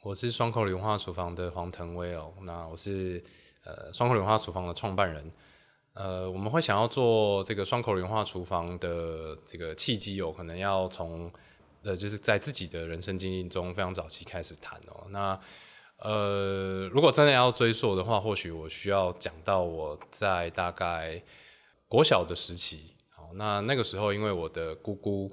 [0.00, 2.32] 我是双口文化厨房的黄腾威哦。
[2.42, 3.22] 那我是
[3.64, 5.30] 呃双口文化厨房的创办人。
[5.94, 11.30] 呃，我们会想要做这个双口文化厨房的这个契机哦，可能要从
[11.82, 15.08] 呃就是在自己的人生经历中非常早期开始谈哦。
[15.10, 15.38] 那
[15.98, 21.20] 呃，如果真的要追溯的话，或许我需要讲到我在大概
[21.88, 22.94] 国小的时期。
[23.10, 25.28] 好，那那个时候因为我的姑姑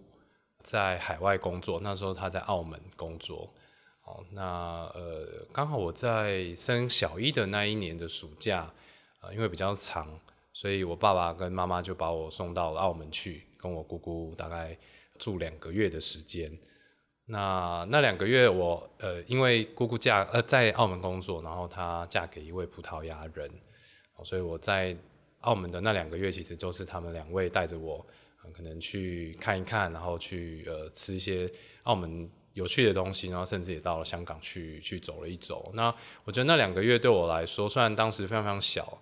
[0.64, 3.54] 在海外工作，那时候她在澳门工作。
[4.08, 8.72] 好，那呃，刚好我在升小一的那一年的暑假，
[9.20, 10.08] 呃，因为比较长，
[10.54, 14.78] 所以我爸爸跟妈妈就把我送到澳门去，跟我姑姑大概
[15.18, 16.56] 住两个月的时间。
[17.26, 23.50] 那那两个月我，呃，因为姑姑嫁呃在澳门工作，然后她嫁给一位葡萄牙人，
[24.24, 24.96] 所以我在
[25.40, 28.06] 澳门的那两个月，其实就是他们两位带着我，
[28.44, 31.52] 呃，可能去看一看，然后去呃吃一些
[31.86, 32.30] 澳门。
[32.56, 35.72] 有趣的东西，然后甚至也到了香港去去走了一走。
[35.74, 38.98] 那我觉得那两个月对我来说，虽然当时非常非常小，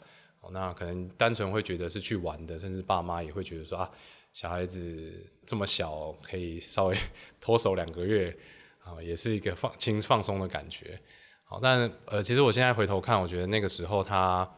[0.52, 3.90] 那可能单纯会觉得是去玩的，甚至爸妈也会觉得说啊，
[4.34, 6.98] 小孩子这么小可以稍微
[7.40, 8.36] 脱手两个月
[8.84, 11.00] 啊， 也是一个放轻放松的感觉。
[11.44, 14.52] 好，但呃，其实我现在回头看，我觉得那个时候他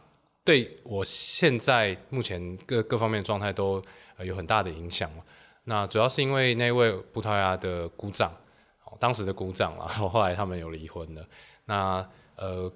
[0.45, 3.83] 对我现在目前各各方面状态都
[4.19, 5.11] 有很大的影响。
[5.65, 8.33] 那主要是因为那位葡萄牙的鼓掌。
[8.99, 11.27] 当时的姑丈啦， 后来他们有离婚了。
[11.65, 12.71] 那呃，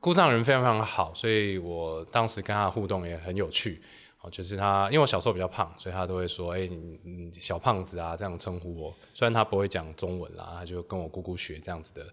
[0.00, 3.80] 姑丈人非常非常好，所以我当时跟他互动也很有趣。
[4.20, 12.04] 哦，就是他，因为我小时候比较胖，所以他都会说：“哎、你你小胖子啊，这样称呼我。”虽然他不会讲中文啦，他就跟我姑姑学这样子的，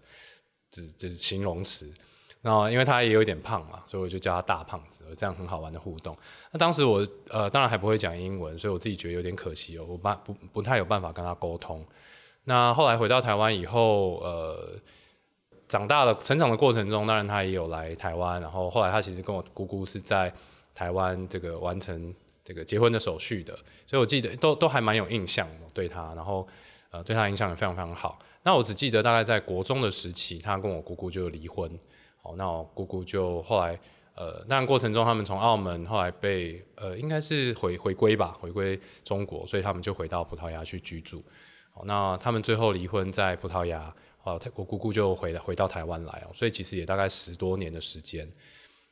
[0.70, 1.92] 只就是形容词。
[2.42, 6.16] 那因为他也有点胖嘛，所以我就叫他大胖子，这样很好玩的互动。
[6.52, 11.84] 那当时我呃，当然还不会讲英文，所以我自己觉得有点可惜哦，我办不不太有办法跟他沟通。
[12.48, 14.78] 那后来回到台湾以后，呃，
[15.66, 20.32] 长大了成长的过程中，当然他也有来台湾，然后后来他其实跟我姑姑是在
[20.72, 23.52] 台湾这个完成这个结婚的手续的，
[23.84, 26.46] 所以我记得都都还蛮有印象的对他，然后
[26.90, 28.16] 呃对他印象也非常非常好。
[28.44, 31.68] 那我只记得大概在国中的时期，他跟我姑姑就离婚，
[32.22, 33.76] 好，那我姑姑就后来
[34.14, 41.20] 呃那过程中他们从澳门后来被呃应该是回回归吧，回归中国，所以他们就回到葡萄牙去居住。
[41.84, 48.30] 那他们最后离婚在葡萄牙，哦，我姑姑就回来回到台湾来哦，所以其实也大概十多年的时间。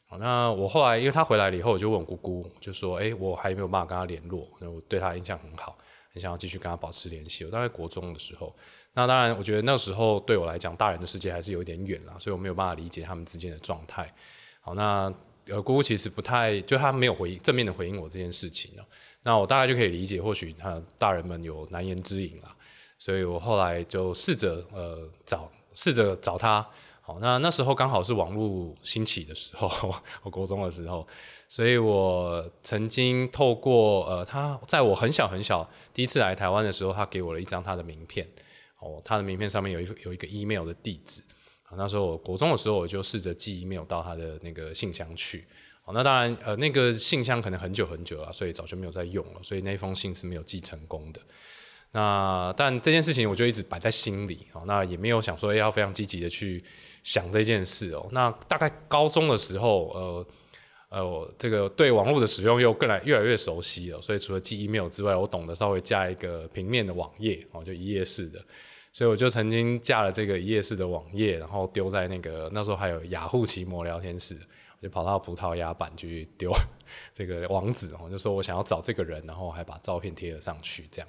[0.06, 5.76] 好那我后来因为他回来了以后，我就问我姑姑，就说，哎，我还没有办法跟他联络，那我对他印象很好，
[6.12, 7.44] 很想要继续跟他保持联系。
[7.44, 8.54] 我大概国中的时候，
[8.92, 14.12] 那当然我觉得那时候对我来讲，大人的世界还是有一点远啦，所以我没有办法理解他们之间的状态。
[14.60, 15.12] 好，那
[15.48, 18.82] 呃姑姑其实不太，就他没有回正面的回应我这件事情呢。
[19.22, 22.54] 那我大概就可以理解，或许他大人们有难言之隐啦。
[23.04, 26.66] 所以我后来就试着呃找试着找他，
[27.02, 31.06] 好，那那时候刚好是网络兴起的时候，我国中的时候，
[31.46, 38.26] 所以我曾经透过呃他在我很小很小第一次来台湾的时候，他给我了一张他的名片，
[38.78, 41.20] 哦，他的名片上面有一有一个 email 的地址，
[41.64, 45.44] 好，那时候我国中的时候我就试着寄 email 到他的那个信箱去，
[45.82, 51.20] 好，那当然呃那个信箱可能很久很久了，所以早就没有在用了，所以那封信是没有寄成功的。
[51.96, 56.60] 那但这件事情我就一直摆在心里哦，那也没有想说要非常积极的去
[57.04, 58.04] 想这件事哦。
[58.10, 60.26] 那大概高中的时候，呃
[60.88, 68.44] 呃，我这个对网络的使用又更来越来越熟悉了，所以除了记 email 之外，我懂得稍微加一个平面的网页哦，就一页式的，
[68.92, 74.36] 所以我就曾经架了这个一页式的网页，然后丢在那个那时候还有雅虎奇摩聊天室，
[74.80, 76.52] 我就跑到葡萄牙版去丢
[77.14, 81.08] 这个网址哦，就说我想要找这个人，然后还把照片贴了上去，这样。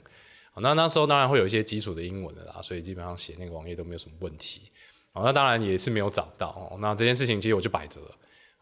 [0.61, 4.71] 那那时候当然会有一些基础的英文的啦，所以基本上写那个网页都没有什么问题。
[5.11, 6.77] 好，那当然也是没有找到哦。
[6.79, 8.11] 那这件事情其实我就摆着了，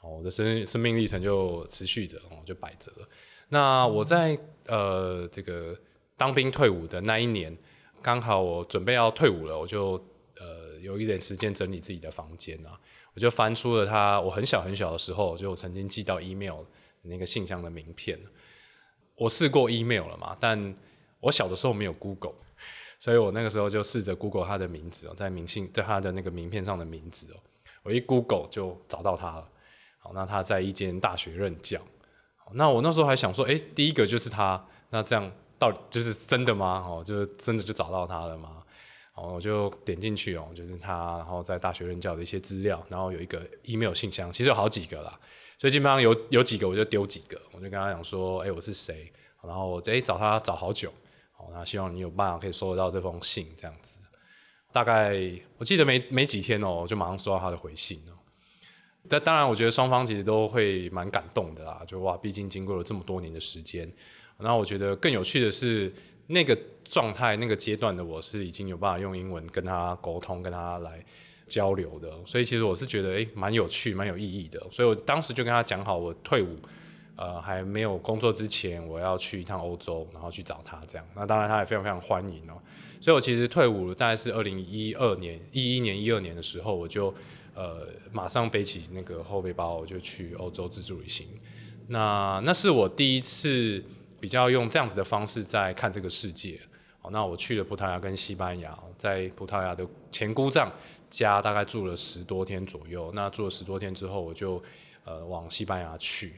[0.02, 3.08] 我的生生命历程就持续着，哦，就摆着了。
[3.50, 4.38] 那我在
[4.68, 5.78] 呃这个
[6.18, 7.56] 当兵退伍的那一年，
[8.02, 9.94] 刚好我准备要退伍了，我就
[10.40, 12.80] 呃有一点时间整理自己的房间啊，
[13.14, 16.62] 我就翻出了他我很小很小的时候就曾经寄到 email
[17.02, 18.20] 那个信箱的名片。
[19.16, 20.76] 我试过 email 了嘛，但
[21.24, 22.34] 我小的时候没有 Google，
[23.00, 27.40] 所以我那个时候就试着 Google 他的名字哦，在明信在他的那个名片上的名字哦，
[27.84, 29.50] 我一 Google 就找到他了。
[30.00, 31.80] 好，那他在一间大学任教。
[32.36, 36.86] 好，那我那时候还想说，哎，第一个就是他，那这样到底就是真的吗？
[36.86, 38.62] 哦，就是真的就找到他了吗？
[39.14, 45.18] 好，我就点进去哦，就是他，然后在大学任教的一些资料，然后有一个 email 信箱，其实有好几个啦，
[45.58, 49.10] 所以基本上有有几个我就丢几个，我就跟他讲说，哎，我是谁？
[49.42, 50.92] 然后我哎找他找好久。
[51.52, 54.00] 那希望你有办法可以收得到这封信，这样子。
[54.72, 55.16] 大概
[55.58, 58.14] 我记得没没几天哦，就马上收到他的回信哦。
[59.10, 63.92] 但当然，我觉得双方其实都会蛮感动的啦，就哇，毕竟经过了这么多年的时间。
[64.40, 65.94] 那我觉得更有趣的是，
[66.28, 71.06] 那个状态、那个阶段的我是已经有办法用英文跟他沟通、跟他来
[71.48, 72.12] 交流的。
[72.26, 74.60] 所以其实我是觉得，诶，蛮有趣、蛮有意义的。
[74.72, 76.58] 所以我当时就跟他讲好，我退伍，
[77.16, 81.08] 呃，还没有工作之前，我要去一趟欧洲，然后去找他这样。
[81.16, 82.62] 那当然，他也非常非常欢迎哦。
[83.02, 87.14] 所以我其实退伍大概是二零一二年、一一年、一二年的时候，我就。
[87.56, 91.28] 呃，马上背起那个后背包，我就去欧洲自助旅行。
[91.86, 93.80] 那那是我第一次
[94.20, 96.60] 比较用这样子的方式在看这个世界。
[97.04, 100.72] 哦，那我去了葡萄牙跟西班牙，在葡萄牙的前姑丈
[101.12, 103.12] 家大概住了十多天左右。
[103.14, 104.60] 那住了十多天之后，我就
[105.04, 106.34] 呃往西班牙去。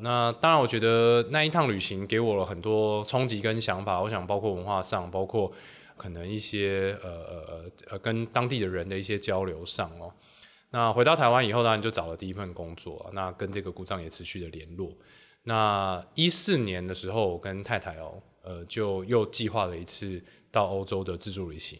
[0.00, 4.00] 那当然，我觉得那一趟旅行给我了很多冲击跟想法。
[4.00, 5.52] 我想，包括文化上，包括
[5.96, 10.12] 可能一些呃呃呃跟当地的人的一些交流上哦。
[10.70, 13.10] 那回到台湾以后，当然就找了第一份工作。
[13.12, 14.92] 那跟这个姑丈也持续的联络。
[15.44, 21.78] 那一四年的时候，我跟太太哦，呃，就又计划了一次到欧洲的自助旅行。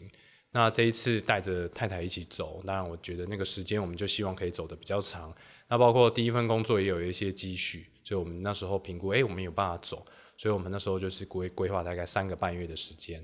[0.51, 5.35] 那这一次带着太太一起走，当然我觉得那个时间我们就希望可以走得比较长。
[5.67, 10.05] 那包括第一份工作也有一些积蓄，所以我们那时候评估，哎，我们有办法走，
[10.37, 13.21] 所以我们那时候就是规规划大概三个半月的时间。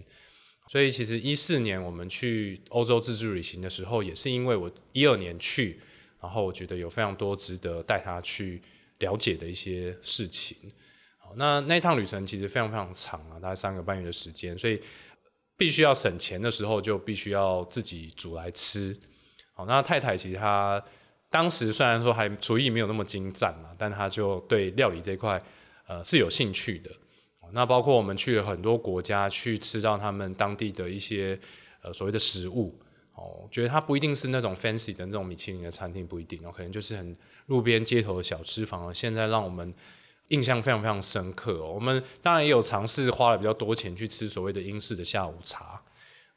[0.68, 5.80] 所以其实一四年我们去欧洲自助旅行的时候，也是因为我一二年去，
[6.20, 8.62] 然后我觉得有非常多值得带他去
[9.00, 10.58] 了解的一些事情。
[11.20, 14.82] 好，那那一趟旅程其实非常非常长啊，大概三个半月的时间，所以
[15.58, 18.98] 必须要省钱的时候，就必须要自己煮来吃。
[19.54, 20.84] 好，那太太其实她
[21.32, 25.42] 当时虽然说还厨艺没有那么精湛嘛，但他就对料理这块
[25.88, 26.92] 呃是有兴趣的。
[27.54, 31.38] 那包括我们去了很多国家，去吃到他们当地的一些
[31.82, 32.74] 呃所谓的食物，
[33.14, 37.18] 哦，觉得它不一定是那种 fancy 的那种米其林的餐厅，不一定哦，可能就是很
[37.48, 38.94] 路边街头的小吃坊。
[38.94, 39.74] 现在让我们
[40.30, 41.74] 印象非常非常深刻哦。
[41.74, 45.82] 我们当然也有尝试花了比较多钱去吃所谓的英式的下午茶，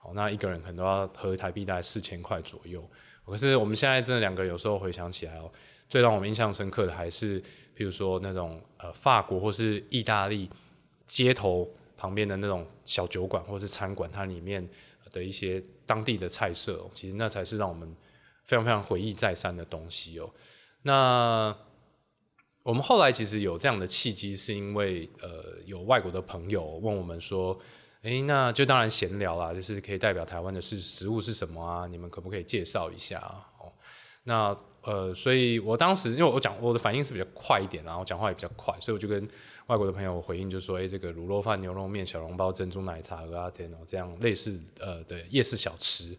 [0.03, 2.85] 哦，那一个人可能都要合台币大概四千块左右。
[3.27, 5.51] 可是我们现在真的两个有时候回想起来哦，
[5.89, 7.41] 最让我们印象深刻的还是，
[7.77, 10.51] 譬如说那种呃法国或是意大利。
[11.07, 11.69] 街头
[11.99, 14.67] 旁边的那种小酒馆或是餐馆，它里面
[15.13, 17.95] 的一些当地的菜色，其实那才是让我们
[18.47, 20.31] 非常非常回忆再三的东西哦。
[20.81, 21.55] 那
[22.63, 27.57] 我们后来其实有这样的契机，是因为呃有外国的朋友问我们说，
[28.05, 31.87] 诶，那就当然闲聊啦，就是可以代表台湾的是食物是什么啊？
[31.87, 33.19] 你们可不可以介绍一下
[33.59, 33.73] 哦？
[34.25, 39.27] 那呃，所以我当时因为我讲我的反应是比较快一点，然后讲话也比较快，所以我就跟
[39.69, 46.15] 外国的朋友回应就说：“哎，这个卤肉饭、牛肉面、小笼包、珍珠奶茶、蚵仔煎哦，这样类似呃的夜市小吃。”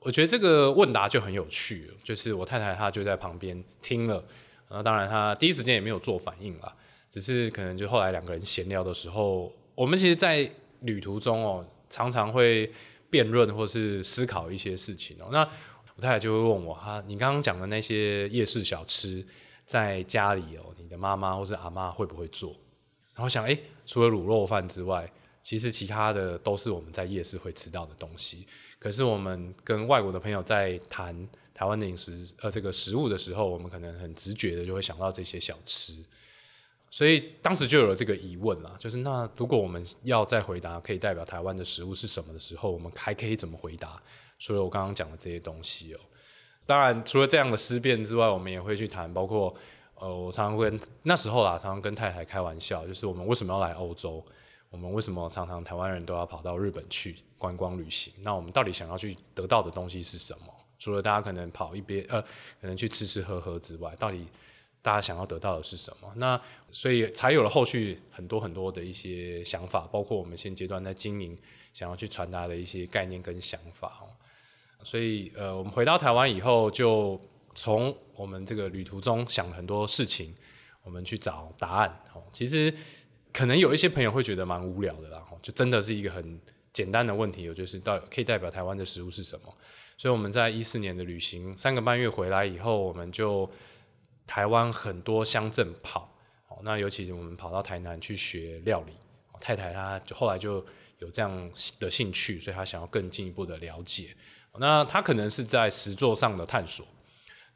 [0.00, 4.22] 我觉得这个问答就很有趣，就是我太太她就在旁边听了，
[4.68, 6.76] 然后当然她第一时间也没有做反应啦，
[7.08, 10.48] 只是可能就后来两个人闲聊的时候，我们其实，在
[10.86, 12.72] 旅途中哦，常常会
[13.10, 15.46] 辩论或是思考一些事情哦，那。
[15.98, 19.26] 我太太就会问我哈，你刚刚讲的那些夜市小吃，
[19.64, 22.54] 在家里哦，你的妈妈或是阿妈会不会做？
[23.14, 25.10] 然后想，哎，除了卤肉饭之外，
[25.40, 28.46] 其实其他的都是我们在夜市会吃到的东西。
[28.78, 31.16] 可是我们跟外国的朋友在谈
[31.54, 35.96] 台湾的饮食，呃，这个食物的时候，我们可能很直觉的就会想到这些小吃。
[36.96, 44.02] 所以当时就有了这个疑问啦，就是那如果我们要再回答可以代表台湾的食物是什么的时候，我们还可以怎么回答？
[44.38, 46.00] 除了我刚刚讲的这些东西哦，
[46.64, 49.54] 当然除了这样的思辨之外，我们也会去谈，包括
[49.96, 54.24] 呃，我常常跟那时候啦，常常跟太太开玩笑，就是我们为什么要来欧洲？
[54.70, 58.10] 我们为什么常常台湾人都要跑到日本去观光旅行？
[58.22, 60.46] 那我们到底想要去得到的东西是什么？
[60.78, 62.22] 除了大家可能跑一边呃，
[62.58, 64.26] 可能去吃吃喝喝之外，到底
[64.86, 66.08] 大家想要得到的是什么？
[66.14, 66.40] 那
[66.70, 71.36] 所以才有了后续很多很多的一些想法，包括我们现阶段在经营
[71.74, 74.06] 想要去传达的一些概念跟想法哦。
[74.84, 77.20] 所以，呃，我们回到台湾以后，就
[77.52, 80.32] 从我们这个旅途中想很多事情，
[80.84, 82.04] 我们去找答案。
[82.14, 82.72] 哦，其实
[83.32, 86.40] 可能有一些朋友会觉得蛮无聊的啦，就真的是一个很
[86.72, 89.52] 简单的问题，就是到可以代表台湾的食物是什么？
[89.98, 93.50] 所以我们在一四年的旅行三个半月回来以后，我们就
[94.26, 96.12] 台湾很多乡镇跑。
[96.48, 98.92] 哦，那尤其是我们跑到台南去学料理，
[99.40, 100.64] 太太她就后来就
[100.98, 104.16] 有这样的兴趣，所以她想要更进一步的了解。
[104.58, 106.86] 那他可能是在实作上的探索，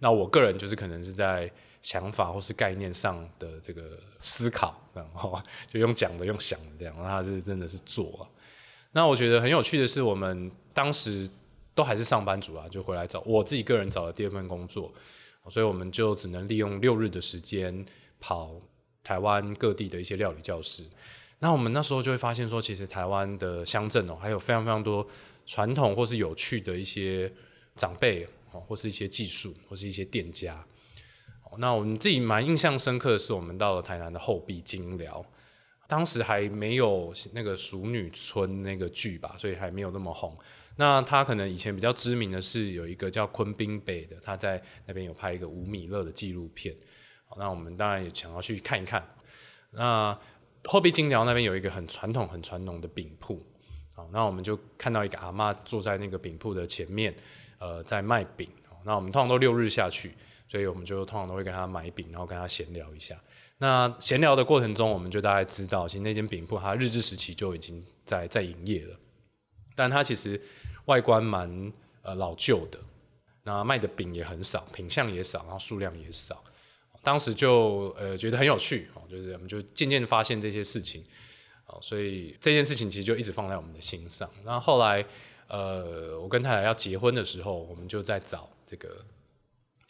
[0.00, 1.50] 那我个人就是可能是在
[1.80, 8.28] 想法或是概念上的这个思考，然后就用讲的用想的这样，那他是真的是做。
[8.92, 11.26] 那我觉得很有趣的是，我们当时
[11.74, 14.92] 都还是上班族啊，就回来找我自己个人找了第二份工作，
[15.48, 17.84] 所以我们就只能利用六日的时间
[18.20, 18.60] 跑
[19.02, 20.84] 台湾各地的一些料理教室。
[21.38, 25.06] 那我们那时候就会发现说，其实台湾的乡镇哦，还有非常非常多
[25.46, 27.32] 传统或是有趣的一些
[27.76, 30.64] 长辈哦，或是一些技术，或是一些店家。
[31.58, 35.24] 那我们自己蛮印象深刻的是，我们到了台南的后壁金寮，
[35.88, 40.38] 当时还没有那个《熟女村》那个剧吧，所以还没有那么红。
[40.80, 46.74] 那他可能以前比较知名的是有一个叫昆宾北的，他在那边有拍一个吴米乐的纪录片。
[47.26, 49.06] 好，那我们当然也想要去看一看。
[49.72, 50.18] 那
[50.64, 53.44] 后壁金寮那边有一个很传统、很传统的饼铺。
[53.92, 57.14] 好，那我们就看到一个阿嬷坐在那个饼铺的前面，
[57.58, 58.48] 呃，在卖饼。
[58.82, 60.14] 那我们通常都六日下去。
[60.46, 63.14] 所以我们就通常都会跟他买饼，然后跟他闲聊一下。
[63.58, 68.96] 那闲聊的过程中，我们就大概知道，其实那间饼铺它日治时期就已经在在营业了，
[69.76, 70.40] 但它其实
[70.90, 72.78] 外观蛮呃老旧的，
[73.44, 76.42] 那卖的饼也很少，品相也少，然后数量也少。
[77.02, 81.04] 当时就呃觉得很有趣哦，就是我们就渐渐发现这些事情，
[81.66, 84.28] 哦，所以这件事情其实就一直放在我们的心上。
[84.44, 85.06] 那后来
[85.46, 89.04] 呃我跟太太要结婚的时候，我们就在找这个。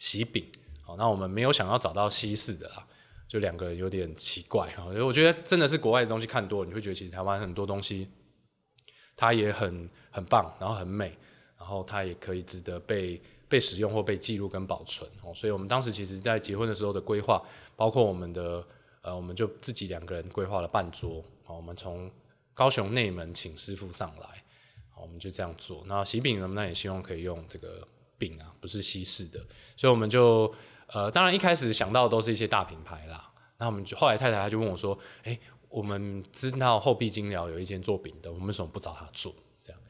[0.03, 0.43] 喜饼，
[0.81, 2.87] 好，那我们没有想要找到西式的啦，
[3.27, 4.83] 就两个人有点奇怪哈。
[4.87, 8.09] 因为我觉得真的是国外的东西看多了，你会觉得其实台湾很多东西
[9.21, 11.15] 它也很很棒，然后很美，
[11.59, 15.31] 然后它也可以值得被被使用或被记录跟保存哦。
[15.35, 17.39] 所以我们当时其实在结婚的时候的规划，
[17.75, 18.65] 包括我们的
[19.03, 22.09] 呃，我们就自己两个人规划了半桌，好，我们从
[22.55, 24.43] 高雄内门请师傅上来，
[24.89, 25.83] 好，我们就这样做。
[25.85, 27.87] 那喜饼呢，那也希望可以用这个。
[28.17, 29.39] 饼啊，不是西式的，
[29.75, 30.53] 所以我们就
[30.85, 33.31] 呃，当然一开始想到的都是一些大品牌啦。
[33.57, 35.39] 那我们就后来太太她就问我说：“哎、
[35.71, 39.81] 我们知道后壁金疗有一间做饼的，我们为什么不找他做？”这样，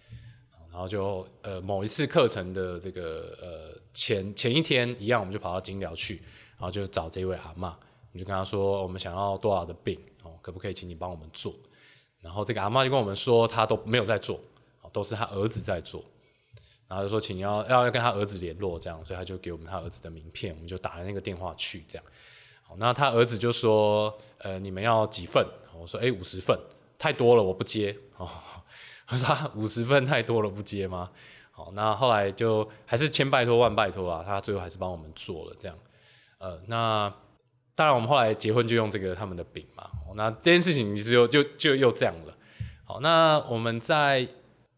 [0.72, 6.22] 然后就呃某一次课程的这个呃前前一天一样，我们就跑到金疗去，
[6.58, 11.54] 然后就找这位阿嬷，我们就跟他说：“我们想要多少的饼哦，可不可以请你帮我们做？”
[12.22, 14.40] 然后这个阿嬷就跟我们说，他都没有在做，
[14.94, 16.04] 都是他儿子在做。
[16.88, 22.04] 然后就说，请要要要跟他儿子联络，这样，所以他就给我们他儿子的名片，我们就打了那个电话去，这样。
[22.62, 25.44] 好，那他儿子就说，呃，你们要几份？
[25.82, 26.58] 我说，哎，五十份，
[26.98, 27.98] 太多了，我不接。
[28.18, 28.30] 哦，
[29.08, 31.10] 他说五十份太多了，不接吗？
[31.52, 35.78] 好，那后来就还是千拜托万拜托啊，他最后还是帮我们做了这样。
[36.38, 37.14] 呃，那
[37.76, 39.90] 当然我们后来结婚就用这个他们的饼嘛。
[40.16, 42.38] 那这件事情就就就又这样了。
[42.86, 44.28] 好，那我们在。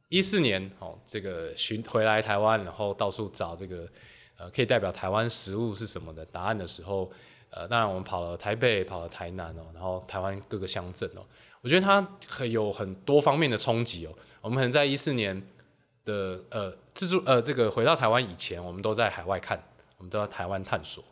[0.09, 3.89] 一四年哦，这个寻回来台湾，然后到处找这个
[4.37, 7.11] 呃可以代表台湾食物是什么的答案的时候，
[7.55, 11.23] 呃，当然我们跑了台北，跑了台南哦，然后台湾各个乡镇哦，
[11.61, 14.13] 我觉得它很有很多方面的冲击哦。
[14.41, 15.39] 我们可能在一四年
[16.03, 19.61] 的呃自助呃这个回到台湾以前，我们都在海外看，
[19.97, 21.03] 我们都在台湾探索，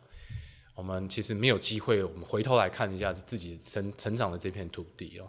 [0.74, 5.28] 我们其实没有机会，我们回头来看一下自己成成长的这片土地哦。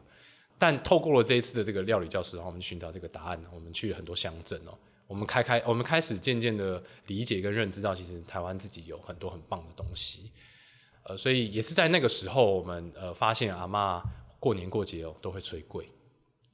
[0.58, 3.40] 但透过了这一次的这个料理教室，然后我们寻找这个答案。
[3.54, 4.74] 我们去了很多乡镇哦，
[5.08, 10.32] 我们开开，我们开始渐渐的理解跟认知到，其实台湾自己有很多很棒的东西。
[11.04, 14.02] 呃，所以也是在那个时候，我们呃发现阿嬷
[14.40, 15.88] 过年过节哦都会催跪。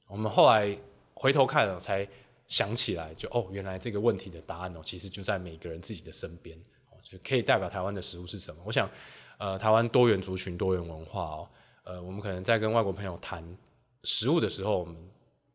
[0.07, 0.77] 我们后来
[1.13, 2.07] 回头看了，才
[2.47, 6.57] 想起来就，哦，原来这个问题的答案哦，其实就在每个人自己的身边
[6.89, 8.61] 哦，就可以代表台湾的食物是什么。
[8.65, 8.89] 我想，
[9.37, 11.49] 呃，台湾多元族群、多元文化哦，
[11.83, 13.43] 呃，我们可能在跟外国朋友谈。
[14.05, 14.95] 食物的时候，我们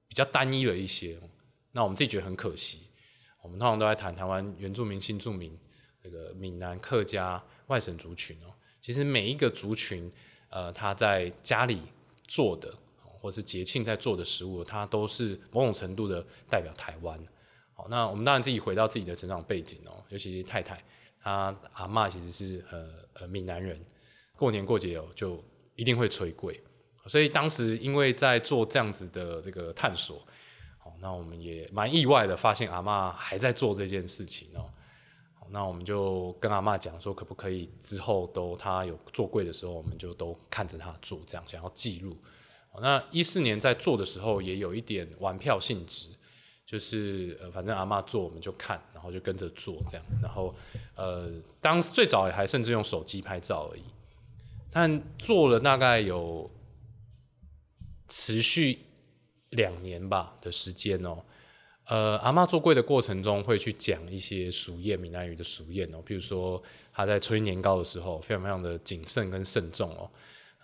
[0.06, 1.18] 比较单一了一些，
[1.72, 2.90] 那我们自己觉得很可惜。
[3.40, 5.58] 我们通常都在谈台湾原住民、新住民、
[6.02, 8.52] 那个闽南客家、外省族群哦。
[8.84, 10.12] 其实每一个族群，
[10.50, 11.80] 呃，他在家里
[12.26, 17.18] 做的，或是节庆在做的食物，它都是某种程度的代表台湾。
[17.72, 20.84] 好，那我们当然自己回到自己的成长背景哦，尤其是太太，
[21.18, 23.82] 她阿嬷其实是呃呃闽南人，
[24.36, 25.42] 过年过节哦就
[25.76, 26.54] 一定会炊粿。
[27.06, 30.22] 所以当时因为在做这样子的这个探索，
[30.76, 34.70] 好，那我们也蛮意外的发现阿嬷还在做这件事情哦。
[35.54, 42.16] 那我们就跟阿嬷讲说，可不可以之后都他有做柜的时候，我们就都看着他做，这样想要记录。
[42.80, 46.08] 那一四年在做的时候，也有一点玩票性质，
[46.66, 50.04] 就是呃，反正阿嬷做我们就看，然后就跟着做这样。
[50.20, 50.52] 然后
[50.96, 53.82] 呃，当时最早也还甚至用手机拍照而已，
[54.72, 56.50] 但做了大概有。
[58.06, 58.78] 持续
[59.50, 61.24] 两年吧的时间哦，
[61.86, 66.62] 呃，阿嬷做粿的过程中会去讲一些俗谚，闽南语的俗谚哦，譬如说
[66.92, 70.08] 他在吹年糕的时候非常非常的谨慎跟慎重哦，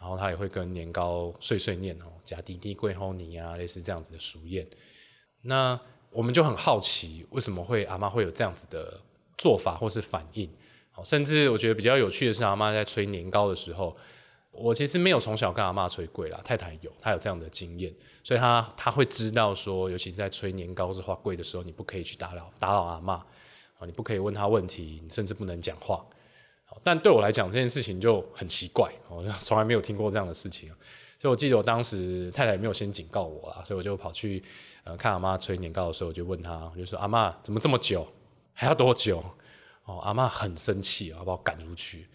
[0.01, 4.67] 然后他也会跟年糕碎碎念哦，假滴滴贵后泥啊，类似这样子的俗谚。
[5.43, 5.79] 那
[6.11, 8.99] 我们就很好奇，为什么会阿嬷会有这样子的
[9.37, 10.51] 做法或是反应？
[10.91, 13.95] 好，甚至我觉得比较有趣的是，阿嬷在吹年糕的时候，
[14.53, 26.05] 我其实没有从小跟阿妈吹贵啦，太太有，她有这样的经验，所以她她会知道说，尤其是在吹年糕是花贵的时候，你不可以去打扰打扰阿嬷，啊，你不可以问她问题，你甚至不能讲话。
[26.85, 30.69] 但对我来讲，这件事情就很奇怪， 我从来没有听过这样的事情。
[31.19, 34.43] 所以我记得我当时太太没有先警告我啦，所以我就跑去
[34.85, 38.07] 呃看阿嬷吹年糕的时候，我就问她，我就说阿嬷怎么这么久，
[38.53, 39.23] 还要多久？
[39.85, 42.07] 哦，阿嬷很生气啊，把我赶出去。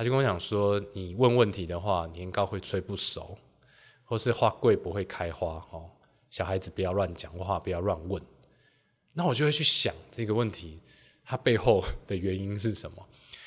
[0.00, 3.36] 他就跟我讲说，你问问题的话，年糕会吹不熟，
[4.02, 5.90] 或是花粿不会开花哦。
[6.30, 8.22] 小孩子不要乱讲话，不要乱问。
[9.12, 10.80] 那我就会去想这个问题，
[11.22, 12.96] 它背后 的原因是什么？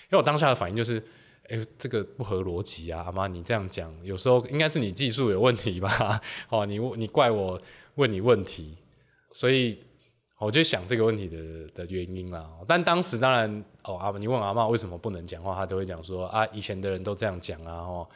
[0.03, 1.03] 因为我当下的反应就是。
[1.49, 3.01] 哎、这个不合逻辑啊！
[3.01, 6.21] 阿妈，你这样讲，有时候应该是你技术有问题吧？
[6.47, 7.61] 哦，你你怪我
[7.95, 8.77] 问你问题，
[9.33, 9.77] 所以
[10.43, 11.37] 我就想这个问题的
[11.73, 12.49] 的原因啦。
[12.67, 17.73] 但当时当然，哦，阿你问阿妈为什么不能讲话，她都会讲说啊，以前的人都这样讲啊。
[17.75, 18.07] 哦，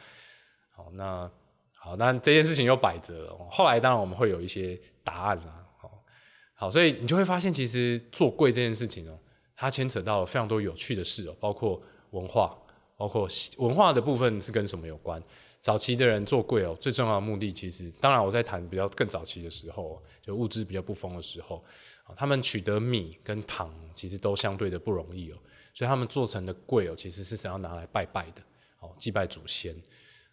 [0.70, 1.30] 好，那
[1.72, 3.36] 好，那这件事情又摆着了。
[3.50, 5.64] 后来当然我们会有一些答案啦。
[5.78, 5.90] 好，
[6.54, 9.18] 好，所以你就会发现，其实做柜这件事情哦，
[9.56, 11.80] 它牵扯到了非常多有趣的事哦，包括
[12.10, 12.56] 文化。
[12.98, 15.22] 包括文化的部分是跟什么有关？
[15.60, 21.64] 早期的人做贵哦，最重要的目的其实，当然我在谈比较更早期的时候，就物资比较不丰的时候，
[22.16, 25.36] 他们取得米跟糖其实都相对的不容易哦，
[25.74, 28.42] 所以他们做成的粿哦，其实是想要拿来拜拜的，
[28.80, 29.74] 哦，祭拜祖先。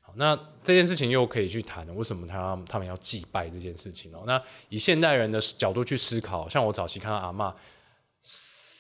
[0.02, 4.24] 好，那这件事情又可以去谈为什么他他们要祭拜这件事情哦？
[4.26, 7.54] 那以现代人的角度去思考，像我早期看到阿嬷。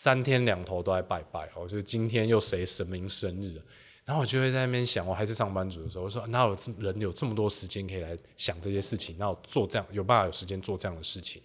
[0.05, 3.59] 三天两头都在拜拜哦，就是今天又谁神明生日，
[4.03, 11.41] 然后我就会在那边想，我还是上班族的时候，我说哪有人有这么多时间可以来想这些事情，然后做这样有办法有时间做这样的事情。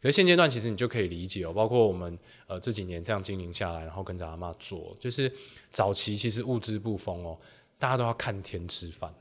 [0.00, 5.32] 可是现阶段其实你就可以理解哦，包括我们呃这几年这样经营下来，然后跟着阿嬷做，就是
[5.70, 7.38] 早期其实物资不丰哦，
[7.78, 9.12] 大家都要看天吃饭，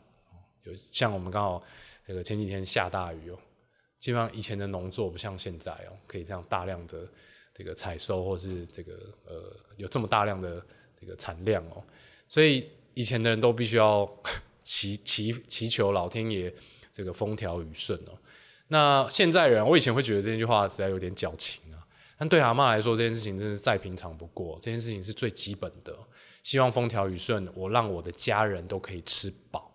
[0.63, 1.63] 有像我们刚好
[2.05, 3.39] 这个前几天下大雨哦，
[3.99, 7.07] 基本上以前的农作不像现在哦，可以这样大量的。
[7.57, 10.61] 这个采收或是这个呃有这么大量的
[10.99, 11.81] 这个产量哦，
[12.27, 14.05] 所以以前的人都必须要
[14.61, 16.53] 祈祈祈求老天爷
[16.91, 18.11] 这个风调雨顺哦。
[18.67, 21.77] 那现在人，我以前会觉得这句话实在有点矫情啊，
[22.17, 25.95] 但对阿嬷来说，这件事情真是再平常不过，这件事情是最基本的，
[26.43, 29.71] 希望风调雨顺，我让我的家人都可以吃饱，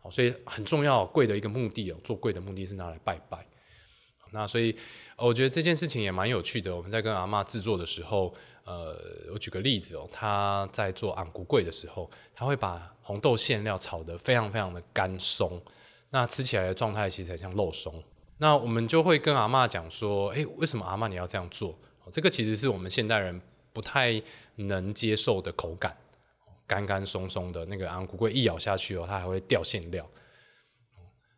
[0.00, 3.46] 好，所以很重要，贵的一个目的哦，做贵的目的是拿来拜拜。
[4.32, 4.72] 那所以，
[5.16, 6.74] 我觉得这件事情也蛮有趣的。
[6.74, 8.96] 我们在跟阿嬷制作的时候，呃，
[9.32, 15.60] 我举个例子哦，他在做昂古贵的时候，他会把红豆馅料炒得非常非常的干松，
[16.10, 18.00] 那吃起来的状态其实才像肉松。
[18.40, 21.78] 那我们就会跟阿嬷讲说，诶，为什么阿嬷你要这样做？
[22.10, 23.40] 这个其实是我们现代人
[23.72, 24.20] 不太
[24.56, 25.94] 能接受的口感，
[26.66, 30.08] 干干松松的那个红龟粿一咬下去哦，它还会掉馅料。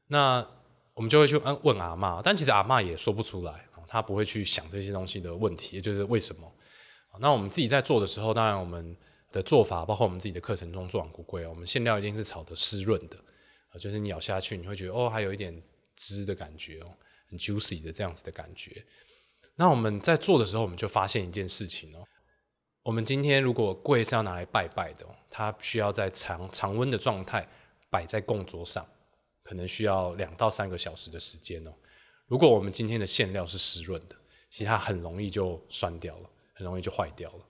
[0.07, 0.47] 那
[0.95, 6.51] 我们就会去问问阿嬷，但其实阿嬷也说不出来，她不会去想这些东西的问题，也就是为什么。
[7.19, 8.97] 那我们自己在做的时候，当然我们
[9.33, 13.19] 的做法，包括我们自己的课程中做红龟粿，我们馅料一定是炒得湿润的，
[13.79, 15.63] 就是你咬下去，你会觉得哦，还有一点
[16.03, 16.93] 汁的感觉哦，
[17.29, 18.85] 很 juicy 的这样子的感觉。
[19.55, 22.05] 那我们在做的时候，我们就发现一件事情哦，
[22.83, 27.49] 我们今天如果粿是要拿来拜拜的，它需要在常常温的状态
[27.89, 28.85] 摆在供桌上。
[29.45, 31.73] 可能需要两到三个小时的时间哦。
[32.27, 34.17] 如果我们今天的馅料是湿润的，
[34.49, 37.45] 其实它很容易就酸掉了，很容易就坏掉了。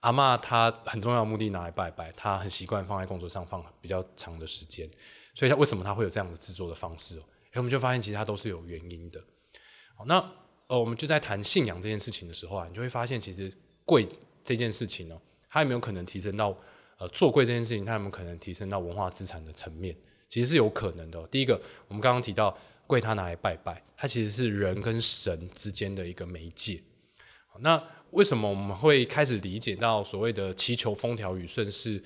[0.00, 4.90] 阿嬷她很重要的目的拿来拜拜，她很习惯放在供桌上放比较长的时间，
[5.34, 7.22] 所以她为什么她会有这样的制作的方式哦？
[7.56, 9.22] 我们就发现其实它都是有原因的。
[9.94, 10.16] 好，那
[10.68, 13.52] 呃，我们就在谈信仰这件事情的时候啊，你就会发现其实
[13.84, 14.08] 粿
[14.42, 16.56] 这件事情哦，它有没有可能提升到
[16.98, 19.96] 呃做粿这件事情，它有没有可能提升到文化资产的层面？
[20.28, 21.24] 其实是有可能的。
[21.28, 22.56] 第一个，我们刚刚提到
[22.88, 26.82] 粿，它拿来拜拜，它其实是人跟神之间的一个媒介。
[27.60, 32.02] 那为什么我们会开始理解到所谓的祈求风调雨顺是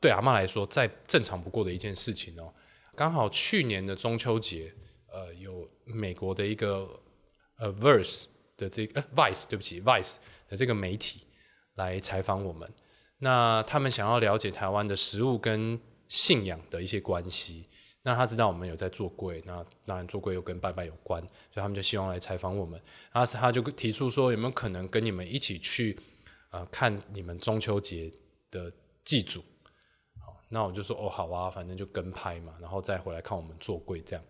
[0.00, 2.52] 对阿嬷来说再正常不过的一件事情哦？
[3.00, 4.70] 刚好去年的中秋节，
[5.10, 6.86] 呃，有美国的一个
[7.56, 8.26] 呃 Verse
[8.58, 11.22] 的这个呃 Vice，对不起 Vice 的这个媒体
[11.76, 12.70] 来采访我们，
[13.16, 17.66] 那他们想要了解台湾的食物跟信仰的一些关系，
[18.02, 22.78] 那他知道我们有在做粿，那当然做粿又跟拜拜有关，所以他们就希望来采访我们。
[23.12, 25.98] 然后他就提出说，有没有可能跟你们一起去，
[26.50, 28.12] 呃，看你们中秋节
[28.50, 28.70] 的
[29.02, 29.42] 祭祖？
[30.50, 34.24] 那我就说哦，好啊，反正就跟拍嘛，然后再回来看我们做柜这样。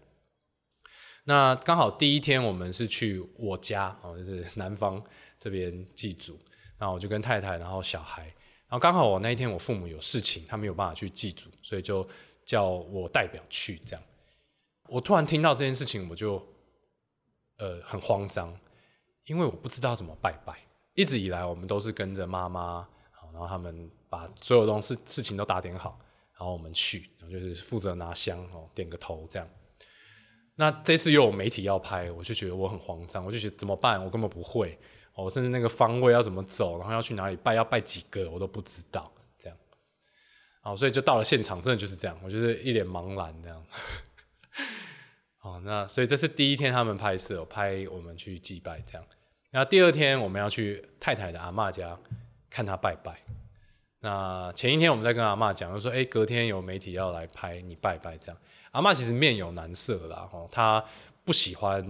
[1.24, 5.02] 那刚好第一天我们是去我家哦，就是南方
[5.38, 6.38] 这边祭祖，
[6.78, 12.06] 然后我就跟太太，然后小孩，然后刚好我那一天我父母有事情，他没有办法去祭祖，所以就
[12.44, 14.02] 叫我代表去这样。
[14.88, 16.44] 我突然听到这件事情，我就
[17.58, 18.54] 呃很慌张，
[19.24, 20.58] 因为我不知道怎么拜拜。
[20.94, 22.86] 一直以来我们都是跟着妈妈，
[23.32, 25.98] 然后他们把所有东西事情都打点好，
[26.40, 29.46] 然后我们去，然后就是负责拿香哦，点个头这样。
[30.54, 34.02] 那这次又有媒体要拍，我就觉得我很慌张，我就觉得怎么办？
[34.02, 34.78] 我根本不会，
[35.12, 39.12] 哦甚至那个方位要怎么走，然后要去哪里拜，要拜几个，我都不知道。
[39.36, 39.58] 这样，
[40.62, 43.66] 好，所以就到了现场，真的就是这样，我就是一脸茫然这样。
[45.36, 49.06] 好， 那所以这是第一天他们拍摄，拍我们去祭拜这样。
[49.50, 51.98] 那第二天我们要去太太的阿嬷家
[52.48, 53.20] 看她拜拜。
[54.02, 58.36] 那前一天我们在跟阿嬷讲，就说，哎，隔天有媒体要来拍你拜拜这样。
[58.70, 60.82] 阿嬷其实面有难色啦，哦，她
[61.24, 61.84] 不喜欢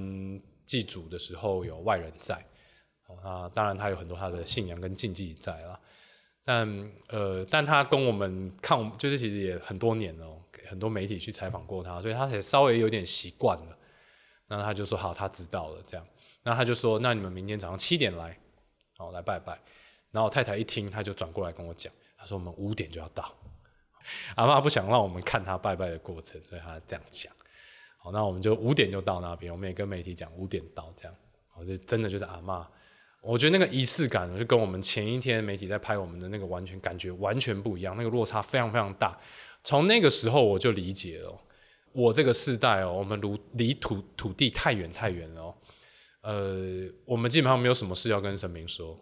[0.67, 2.35] 祭祖的时候有外人在，
[3.23, 5.79] 啊，当然她有很多她的信仰跟禁忌在啦，
[6.45, 10.27] 但呃，但她跟我们看，就是其实也很多年了，
[10.69, 13.77] 很多媒体去采访过她，所以她也稍微有点习惯了。
[14.49, 16.05] 那她就说好，她知道了这样。
[16.43, 18.37] 那她就说，那你们明天早上七点来，
[18.97, 19.57] 好来拜拜。
[20.11, 23.35] 然后太太一听，她就转过来跟我讲，他说我们五点就要到。
[24.37, 27.33] 阿嬷不想让我们看他拜拜的过程，所以他这样讲。
[27.99, 31.15] 好，那我们就五点就到那边，我们也跟媒体讲五点到这样。
[31.49, 32.67] 好，就真的就是阿嬷，
[33.23, 39.19] 我觉得那个仪式感，就跟我们前一天媒体在拍我们的那个完全感觉完全不一样，那个落差非常非常大。
[39.63, 41.39] 从那个时候我就理解了，
[41.93, 45.55] 我这个世代哦，我们离离土土地太远太远了。
[46.23, 48.99] 呃，我们基本上没有什么事要跟神明说。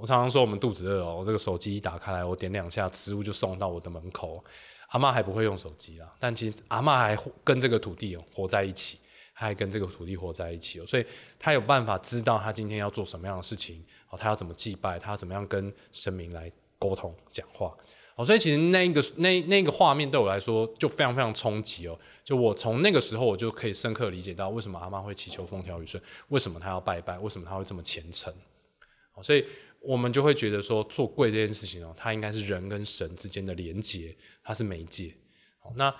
[0.00, 4.42] 我常常说我们肚子饿哦，我这个手机一打开来，我点两下，食物就送到我的门口。
[4.88, 8.98] 阿嬷还不会用手机啦，但其实阿嬷还跟这个土地哦活在一起，
[9.34, 11.04] 她还跟这个土地活在一起哦，所以
[11.38, 17.74] 她有办法知道她今天要做什么样的事情哦，她要怎么祭拜，她要怎么样跟神明来沟通讲话
[18.14, 28.32] 哦，所以其实那个那那个画面对我来说就非常非常冲击哦，就我从那个时候我就可以深刻理解到为什么阿嬷会祈求风调雨顺，为什么她要拜拜，为什么她会这么虔诚
[29.14, 29.44] 哦，所以。
[29.84, 35.14] 我们就会觉得说，做柜这件事情哦，它应该是人跟神之间的连接，它是媒介。
[35.76, 35.94] 那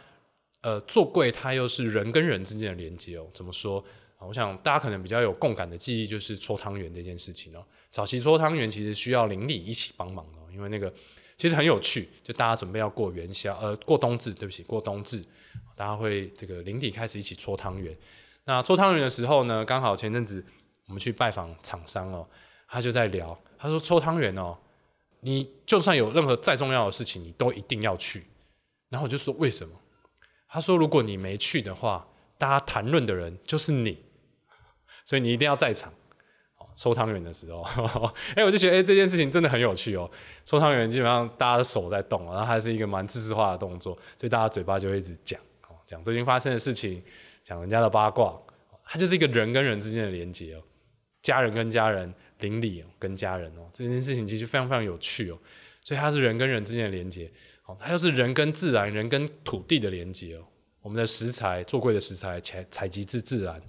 [0.62, 3.26] 呃，做柜它又是人跟人之间的连接哦。
[3.32, 3.84] 怎么说？
[4.20, 7.62] 我想大家可能比较有共感的记忆就是搓汤圆这件事情哦。
[7.90, 10.90] 早期搓汤圆其实需要邻里一起帮忙哦，因为那个
[11.36, 15.22] 其实很有趣，就大家准备要过元宵，呃，过冬至，对不起，过冬至，
[15.76, 17.94] 大家会这个邻里开始一起搓汤圆。
[18.44, 20.42] 那搓汤圆的时候呢，刚好前阵子
[20.86, 22.26] 我们去拜访厂商哦，
[22.66, 23.38] 他就在聊。
[23.64, 24.54] 他说：“搓汤圆哦，
[25.20, 28.22] 你就算有任何再重要的事情，你都一定要去。”
[28.90, 29.74] 然后我就说：“为什么？”
[30.46, 33.98] 他说：“如果你没去的话，大家谈论的人就是你，
[35.06, 35.90] 所以你一定要在场。”
[36.76, 37.62] 搓汤圆的时候，
[38.36, 40.10] 哎、我就觉得哎、这件事情真的很有趣哦。
[40.44, 47.02] 搓汤圆基本上大家的手在动，然后还是一个蛮知识化的动作，所以大家嘴巴就会一直讲哦，讲最近发生的事情，
[47.42, 48.38] 讲人家的八卦，
[48.84, 50.62] 它就是一个人跟人之间的连接哦，
[51.22, 52.12] 家人跟家人。
[52.44, 55.38] 邻里跟家人哦，这件事情其实非常非常有趣哦，
[55.82, 57.30] 所以它是人跟人之间的连接
[57.64, 60.44] 哦，它又是人跟自然、人跟土地的连接哦。
[60.82, 63.60] 我们的食材做贵的食材采采集自自然，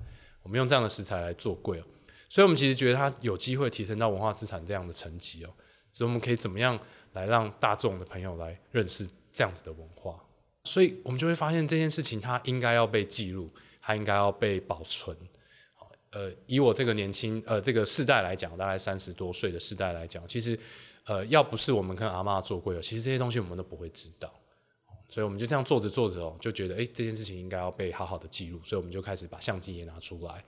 [0.44, 1.84] 我们用这样的食材来做贵哦，
[2.30, 5.50] 所以我们其实觉得它有机会提升到文化资产这样的层级哦。
[5.92, 6.78] 所以我们可以怎么样
[7.14, 10.20] 来让大众的朋友来认识这样子的文化？
[10.66, 13.50] 所以我们就会发现这件事情它应该要被记录，
[13.82, 15.16] 它应该要被保存。
[16.16, 20.58] 呃，以我这个年轻呃这个世代来讲，大概三十多岁的世代来讲，其实
[21.04, 24.34] 呃要不是我们跟阿嬷做柜，其实这些东西我们都不会知道，
[25.10, 30.42] 所以我们就这样做着做着哦，就觉得哎这件事情应该要被好好的记录，所以我们就开始把相机也拿出来，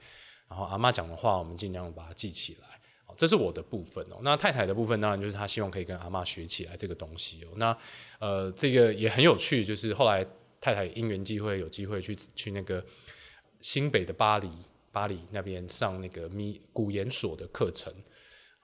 [0.48, 2.80] 然后阿嬷讲的话，我们尽量把它记起来，
[3.18, 4.20] 这是我的部分哦。
[4.22, 7.50] 那太太的部分当然就是她希望可以跟阿嬷学起来这个东西哦。
[7.58, 7.78] 那
[8.20, 10.26] 呃这个也很有趣，就是后来
[10.62, 12.82] 太太因缘际会有机会去去那个
[13.60, 14.50] 新北的巴黎。
[14.98, 17.94] 巴黎那边上那个米古研所的课程，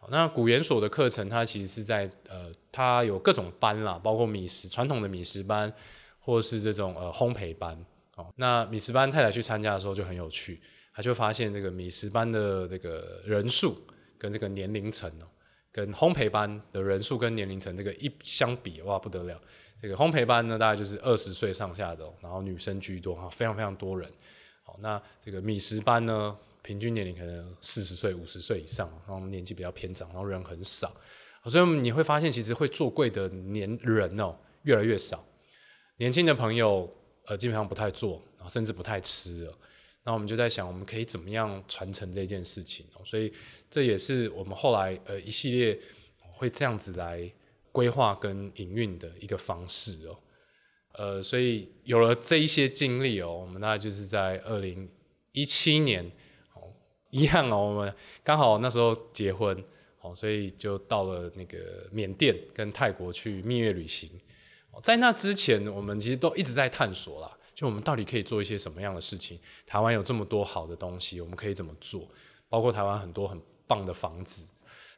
[0.10, 5.72] 那古研所的课程，它其实是在呃，它有各种班啦，包括米食传统的米食班，
[6.20, 7.78] 或是这种呃烘焙班。
[8.16, 10.60] 哦，那米食班太太去参加的时候就很有趣，
[10.96, 13.80] 她就发现这个米食班的这个人数
[14.18, 15.28] 跟这个年龄层哦，
[15.72, 19.40] 跟烘焙班的人数跟年龄层这个一相比，哇不得了！
[19.80, 24.10] 这个烘焙班呢，大概就是二十岁上下的，然后女生居多哈，非常非常多人。
[24.80, 30.96] 那这个米食班呢，平均年龄可能四十岁、五十岁以上，然后年纪比较偏长，然后人很少，
[31.46, 35.26] 所以你会发现，其实会做贵的年人哦越来越少，
[35.98, 36.90] 年轻的朋友
[37.26, 39.58] 呃基本上不太做，甚至不太吃了。
[40.06, 43.02] 那我们就在想，我们可以怎么样传承这件事情哦。
[43.06, 43.34] 所以
[43.70, 45.80] 这也是我们后来呃一系列
[46.20, 47.32] 会这样子来
[47.72, 50.18] 规划跟营运的一个方式哦。
[50.94, 54.90] 呃，所以有了这一些经历哦，我们大概就是在二零
[55.32, 56.06] 一七年
[56.54, 56.74] 哦，
[57.10, 59.64] 一样哦，我们刚好那时候结婚
[60.02, 64.10] 哦，所以就到了那个缅甸跟泰国去蜜月旅行。
[64.82, 69.40] 在那之前，我们其实都一直在探索啦，就我们到底可以做一些什么样的事情？
[69.68, 72.08] 台湾有这么多好的东西，我们可以怎么做？
[72.50, 74.48] 包括台湾很多很棒的房子。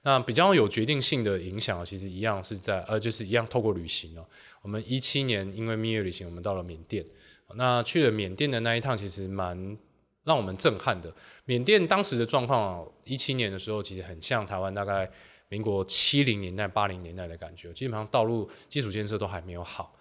[0.04, 4.26] 那比较有决定性的影响，其实一样是在呃，就是一样透过旅行哦。
[4.66, 7.06] 我们一七年因为蜜月旅行，我们到了缅甸。
[7.54, 9.78] 那去了缅甸的那一趟，其实蛮
[10.24, 11.14] 让我们震撼的。
[11.46, 15.08] 缅甸当时的状况，一七年的时候，其实很像台湾大概
[15.50, 19.96] 民国七零年代、八零年代的感觉，基本上道路基础建设都还没有好。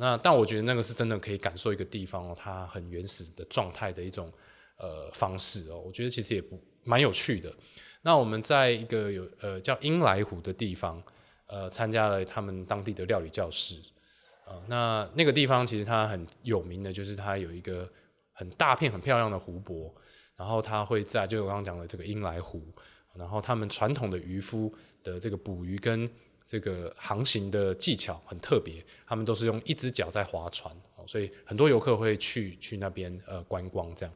[0.00, 4.32] 那但我觉得那个是真的可以感受一个地方哦，它很原始的状态的一种
[4.78, 5.78] 呃方式哦。
[5.78, 7.54] 我觉得其实也不蛮有趣的。
[8.00, 11.02] 那我们在一个有呃叫英来湖的地方，
[11.48, 13.78] 呃，参加了他们当地的料理教室，
[14.46, 17.86] 呃，那那个地方其实它很有名的，就是它有一个
[18.32, 19.92] 很大片很漂亮的湖泊，
[20.36, 22.62] 然后它会在就我刚刚讲的这个英来湖，
[23.14, 26.08] 然后他们传统的渔夫的这个捕鱼跟
[26.46, 30.72] 这个航行的技巧很特别，他们都是用一只脚在划船，
[31.08, 34.14] 所以很多游客会去去那边呃观光这样。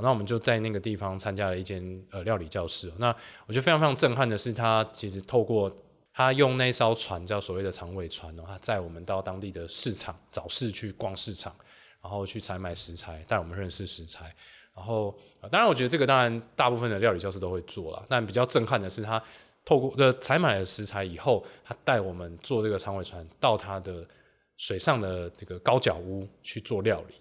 [0.00, 2.92] 那我们就在那个地方参加了一间呃料理教室。
[2.98, 3.14] 那
[3.46, 5.68] 我觉得非常非常震撼的是，他其实透过
[6.18, 11.54] 他用那艘船叫所谓的长尾船哦，他载我们到当地的市场早市去逛市场，
[12.02, 14.34] 然后去采买食材，带我们认识食材。
[14.74, 15.16] 然后
[15.48, 19.22] 当然，我觉得这个当然大部分的料理教室都会做了，但比较震撼的是，他
[19.64, 24.04] 透过的采买了食材以后，他带我们坐这个长尾船到他的
[24.56, 27.14] 水上的这个高脚屋去做料理。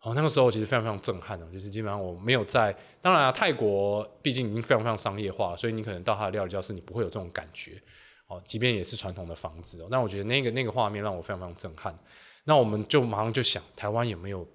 [0.00, 7.80] 哦，那个时候其实非常非常震撼哦，就是基本上我没有在，当然，泰国毕竟已经非常非常商业化了，所以你可能到他的料理教室，你不会有这种感觉，
[8.28, 11.94] 哦，即便也是传统的房子哦，但我觉得那个那个画面让我非常非常震撼。
[12.44, 14.46] 那我们就马上就想，台湾有没有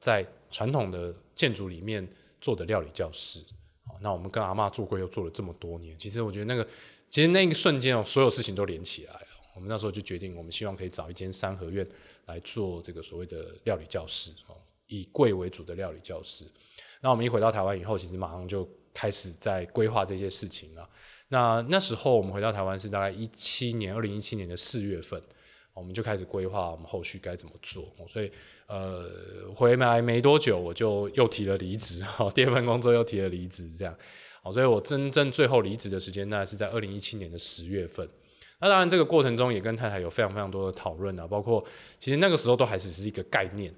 [0.00, 2.06] 在传统的建筑里面
[2.40, 3.40] 做的料理教室？
[3.86, 6.66] 哦，那我们跟阿嬷做柜又做了这么多年，其实我觉得那个，
[7.08, 9.26] 其实那个瞬间哦，所有事情都连起来了。
[9.54, 11.86] 我们那时候就决定，我们希望可以找一间三合院
[12.26, 14.56] 来做这个所谓的料理教室哦。
[14.86, 16.46] 以贵为主的料理教室，
[17.02, 20.88] 那我们一回到台湾以后，其实马上就开始在规划这些事情了。
[21.28, 25.20] 那那时候我们回到台湾是大概一七年，二零一七年的四月份，
[25.74, 27.84] 我们就开始规划我们后续该怎么做。
[28.08, 28.30] 所以，
[28.66, 29.06] 呃，
[29.54, 33.94] 回来没多久，我就又提了离职，哈， 第二份工作又提了离职，这样。
[34.42, 38.08] 好，所以我真正最后离职的时间，呢是在二零一七年的十月份。
[38.60, 41.62] 那当然，这个过程中也跟太太有非常非常多的讨论啊，包括
[41.98, 43.74] 其实那个时候都还只是一个概念。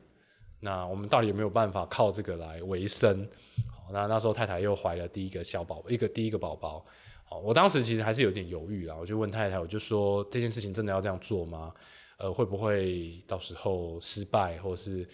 [0.60, 3.28] 那我们到底有没有办法靠这个来维生？
[3.74, 6.86] 好，那那时候太太又怀了第一个小宝，一个第一个宝宝。
[7.30, 11.72] 哦，我当时其实还是有点犹豫啊，我就问太太，我就说这件事情真的要这样做吗？
[12.18, 15.08] 呃，会不会到时候失败，或是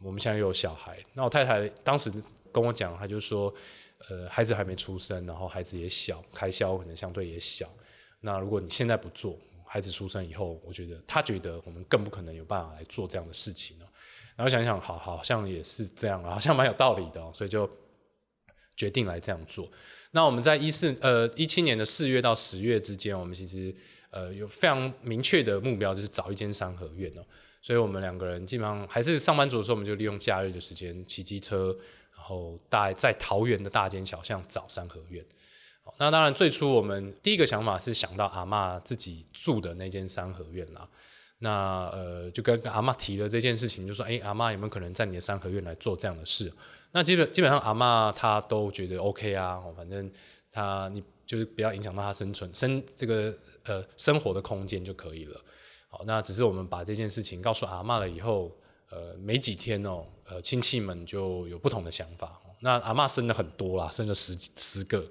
[0.00, 0.96] 我们现在又有小孩？
[1.12, 2.10] 那我太太当时
[2.50, 3.52] 跟我讲，她就说，
[4.08, 7.68] 呃，孩子还没出生，然后孩子也小，开销可能相对也小。
[8.20, 13.86] 那如果你现在不做，孩子出生以后，我觉得她觉得我们更不可能有办法来做这样的事情了。
[14.36, 17.68] 然后想想，好，好像也是这样，好像蛮有道理的，所以就
[18.76, 19.68] 决定来这样做。
[20.12, 23.74] 那我们在一四呃一七年的四月到十月之间，我们其实
[24.10, 27.24] 呃有非常明确的目标，就是找一间三合院哦。
[27.60, 31.76] 所以我们两个人基本上还是上班族的时候，我们就利用假日的时间骑机车，
[32.16, 35.24] 然后大在桃园的大街小巷找三合院。
[35.98, 40.88] 那当然最初我们第一个想法是想到阿嬷自己住的那间三合院啦。
[41.38, 46.50] 那呃，就跟阿嬷提了这件事情，就说：“哎、阿嬷有没有可能在你的三合院来做这样的事？”
[46.96, 50.10] 那基本基本上阿嬷她都觉得 OK 啊，反正
[50.50, 55.38] 她你就是不要影响到她生存生这个呃生活的空间就可以了。
[55.90, 58.50] 好，那只是我们把这件事情告诉阿嬷了以后，
[58.88, 62.40] 呃，没几天哦，呃，亲戚们就有不同的想法。
[62.60, 65.06] 那阿嬷生了很多啦，生了十十个。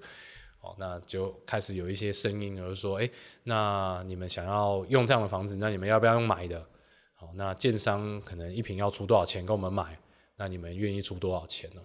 [0.79, 3.07] 那就开始有一些声音，就是说，哎，
[3.43, 6.65] 那你们想要用这样的房子，那你们要不要用买的？
[7.13, 9.95] 好，那建商可能一坪要出多少钱跟我们买？
[10.37, 11.81] 那你们愿意出多少钱呢？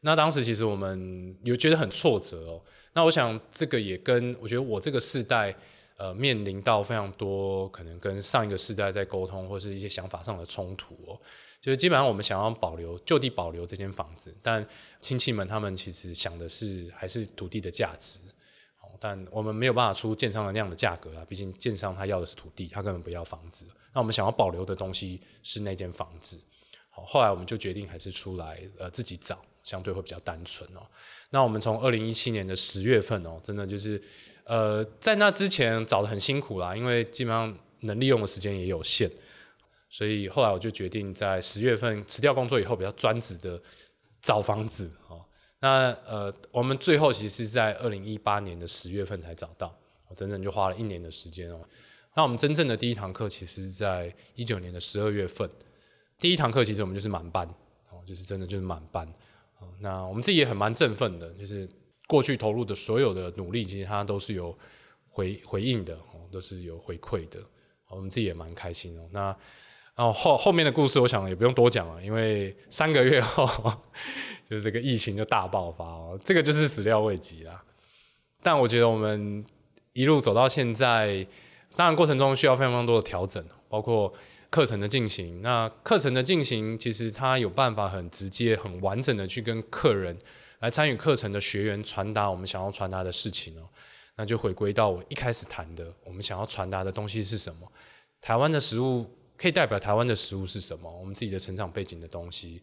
[0.00, 2.62] 那当时其实我们有觉得很挫折哦。
[2.92, 5.54] 那我想这个也跟我觉得我这个世代。
[6.00, 11.20] 呃，面临到非常多可能跟上一个世代在沟通，或是一些想法上的冲突哦。
[11.60, 14.64] 就是基本上我们想要保留就地保留这间房子，但
[15.00, 18.20] 亲戚们他们其实想的是还是土地的价值。
[19.00, 23.66] 但我们没有办法出建商的那样的价格啊，毕竟建商他要的是土地，他根本不要房子。
[23.92, 26.40] 那我们想要保留的东西是那间房子。
[27.06, 30.80] 后来我们就决定还是出来呃自己找，相对会比较单纯哦。
[31.30, 34.00] 那我们从二零一七年的十月份哦，真的就是
[34.44, 39.10] 呃，在那之前找得很辛苦啦，因为基本上能利用的时间也有限，
[39.90, 43.60] 所以后来我就决定在十月份辞掉工作以后，比较专职的
[44.22, 45.22] 找房子哦。
[45.60, 49.76] 那呃，我们最后其实是在二零一八年的十月份才找到，
[50.08, 51.60] 我整整就花了一年的时间哦。
[52.14, 55.48] 那我们真正的第一堂课其实是在一九年的十二月份，
[56.18, 57.46] 第一堂课其实我们就是满班
[57.90, 59.06] 哦，就是真的就是满班。
[59.60, 61.68] 哦那我们自己也很蛮振奋的，就是
[62.06, 64.56] 过去投入的所有的努力，其实它都是有
[65.08, 67.40] 回回应的哦，都是有回馈的。
[67.88, 69.08] 我们自己也蛮开心哦。
[69.12, 69.34] 那
[69.94, 73.46] 然后后后面的故事，我想也不用多讲了，因为三个月后，
[74.48, 77.62] 就是这个疫情就大爆发哦，这个就是始料未及啦。
[78.42, 79.44] 但我觉得我们
[79.92, 81.26] 一路走到现在，
[81.74, 84.12] 当然过程中需要非常非常多的调整，包括
[84.50, 85.42] 课程的进行。
[85.42, 90.16] 那课程的进行，其实它有办法很直接、很完整的去跟客人
[90.60, 93.68] 来参与课程的学员传达我们想要传达的事情哦。
[94.16, 97.70] 那就回归到我一开始谈的，我们想要传达的东西是什么？
[98.20, 99.06] 台湾的食物。
[99.40, 100.90] 可以代表台湾的食物是什么？
[100.98, 102.60] 我们自己的成长背景的东西。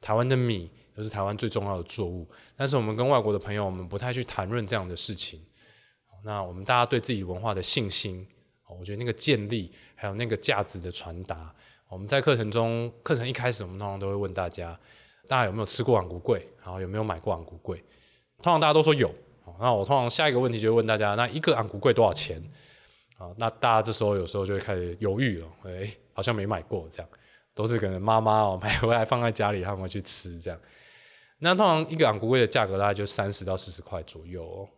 [0.00, 5.38] 台湾的米又是台湾最重要的作物，但是我们跟外国的朋友，我们不太去谈论这样的事情。
[6.24, 8.26] 那我们大家对自己文化的信心，
[8.70, 9.70] 我觉得那个建立，
[10.04, 11.50] 还有那个价值的传达，
[11.88, 14.78] 我们在课程中，课程一开始，我们通常都会问大家，
[15.26, 16.46] 大家有没有吃过昂古贵？
[16.62, 17.78] 然后有没有买过昂古贵？
[18.42, 19.10] 通常大家都说有。
[19.58, 22.38] 那我通常下一个问题就会问大家，那一个昂古贵多少钱？
[23.16, 27.08] 啊，那大家这时候有时候就会开始犹豫了，哎，好像没买过这样，
[27.54, 30.60] 都是可能妈妈哦买回来放在家里，他们会去吃这样。
[31.38, 34.68] 那通常一个昂古贵的价格大概就三十到四十块左右哦。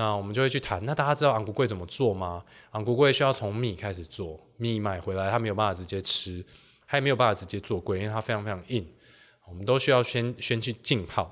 [0.00, 2.42] 那我们就会去谈，那大家知道昂古贵怎么做吗？
[2.70, 6.42] 昂古贵需要从米开始做，米买回来它没有办法直接吃，
[6.86, 8.90] 它也没有办法直接做粿，因为它非常非常硬，
[9.46, 11.30] 我们都需要先先去浸泡。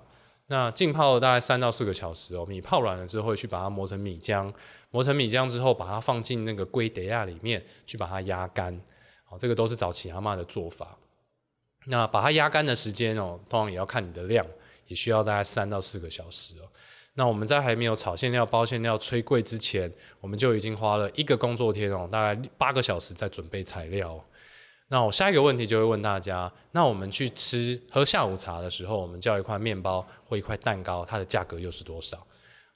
[0.48, 4.52] 那浸泡了大概三到四个小时哦，米泡软了之后，去把它磨成米浆，
[4.90, 8.78] 磨成米浆之后，把它放进那个粿袋仔里面去把它压干，
[9.30, 10.98] 哦，这个都是早期阿嬷的做法。
[11.86, 14.44] 那把它压干的时间哦，通常也要看你的量，
[14.88, 16.68] 也需要大概三到四个小时哦。
[17.18, 24.24] 那我们在还没有炒馅料、包馅料、吹粿之前，我们就已经花了一个工作天哦，大概八个小时在准备材料。
[24.86, 32.24] 那我下一个问题就会问大家：那我们去吃喝下午茶的时候，我们叫一块面包或一块蛋糕，它的价格又是多少？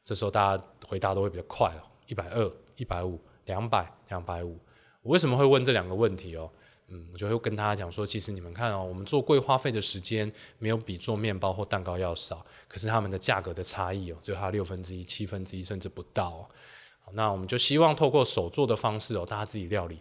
[0.03, 4.59] 这时候大家回答都会比较快哦，一百二、一百五、两百、两百五。
[5.03, 6.51] 我为什么会问这两个问题哦？
[6.93, 16.49] 嗯，我就会跟大家讲说，其实你们看哦，我们做桂花费的时间没有比做面包或蛋糕要少，可是他们的价格的差异哦，只有它六分之一、七分之一甚至不到。
[17.13, 20.01] 那我们就希望透过手做的方式哦，大家自己料理，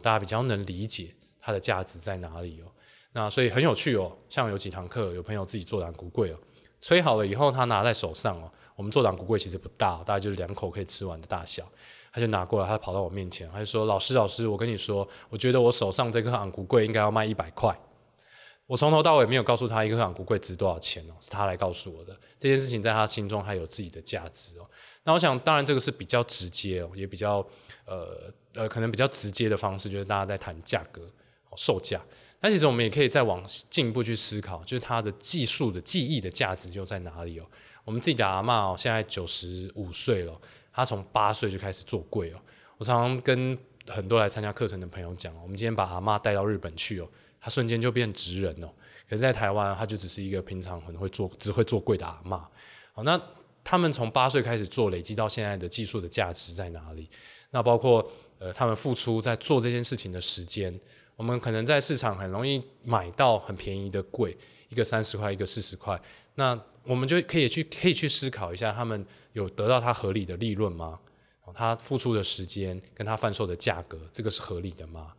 [0.00, 1.14] 大家比较能理解。
[1.44, 2.70] 它的价值在哪里哦？
[3.14, 4.16] 那所以很有趣哦。
[4.28, 6.38] 像有几堂课，有朋友自己做的昂古粿哦，
[6.80, 8.48] 吹好了以后，他拿在手上哦。
[8.76, 11.68] 我们做的昂古粿其实不大，大概就是两口可以吃完的大小。
[12.12, 17.76] 他就拿过来，他跑到我面前，他就说：“老师，老师，我跟你说，我觉得我手上这颗昂古粿应该要卖一百块。”
[18.66, 22.14] 我从头到尾没有告诉他一颗昂古粿值多少钱哦，是他来告诉我的。
[22.38, 24.70] 这件事情在他心中还有自己的价值哦。
[25.04, 27.46] 那我想，当然这个是比较直接哦，也比较
[27.86, 31.02] 呃呃，可能比较直接的方式，就是大家在谈价格。
[31.54, 32.00] 售价，
[32.40, 37.44] 但其实我们也可以再往进一步去思考，就是它的技术的技艺的价值又在哪里哦？
[37.84, 40.32] 我们自己的阿嬷哦，现在九十五岁了，
[40.72, 42.40] 他从八岁就开始做柜哦。
[42.78, 43.56] 我常常跟
[43.88, 47.08] 很多来参加课程的朋友讲，我们今天把阿嬷带到日本去哦，
[47.40, 48.68] 他瞬间就变职人哦。
[49.08, 52.40] 可是，在台湾，他就只是一个平常很会做、只会做柜的阿嬷。
[52.94, 53.20] 好，那
[53.62, 57.08] 他们从八岁开始做，累积到现在的技术的价值在哪里？
[57.50, 60.80] 那包括呃，他们付出在做这件事情的时间。
[61.14, 64.36] 我们可能在市场很容易买到很便宜的柜，
[64.70, 66.00] 一个三十块，一个四十块。
[66.36, 70.98] 那我们就可以去可以去思考一下，他们有得到他合理的利润吗？
[71.54, 75.12] 他付出的时间跟他贩售的价格，这个是合理的吗？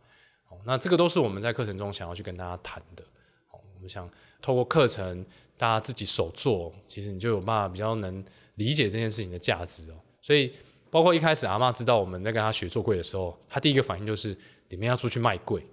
[0.48, 3.04] 哦那这个都是我们在课程中想要去跟大家谈的。
[3.52, 5.24] 我们想透过课程，
[5.56, 9.94] 大家自己手做，其实你就有办法比较能理解这件事情的价值哦。
[10.22, 10.50] 所以，
[10.90, 14.36] 包括一开始阿嬷知道我们在跟他学做柜的时候，他第一个反应就是，
[14.70, 15.64] 你们要出去卖柜。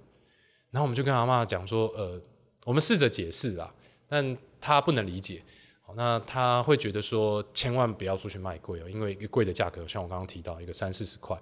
[0.72, 2.22] 然后我们就跟阿嬷讲说，呃，
[2.66, 3.74] 我们试着解释啦，
[4.08, 5.42] 但他不能理解，
[5.96, 11.38] 那他会觉得说，千万不要出去卖贵哦，因为一个粿的价格，像我刚刚提到一个三四十块，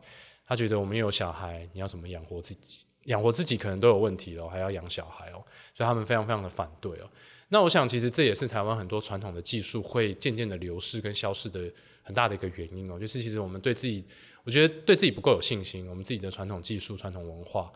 [0.45, 2.85] 他觉得我们有小孩，你要怎么养活自己？
[3.05, 5.41] 养活自己可能都有问题了，还要养小孩哦，
[5.73, 7.09] 所以他们非常非常的反对哦。
[7.47, 11.71] 那我想，其实这也是台湾很多传统的技术会渐渐的流失跟消失的
[12.03, 14.03] 很大的一个原因哦，就是其实我们对自己，
[14.43, 17.71] 我觉得对自己不够有信心，我们自己的传统技术、传统文化。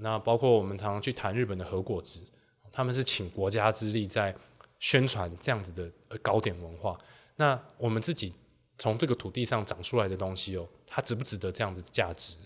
[0.00, 2.22] 那包括我们常常去谈日本的和果子，
[2.70, 4.34] 他们是请国家之力在
[4.82, 6.98] 宣传这样子的糕点文化。
[7.36, 8.34] 那我们自己
[8.76, 12.36] 从这个土地上长出来的东西哦，它值不值得这样子的价值？